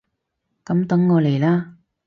[0.65, 1.75] 噉等我嚟喇！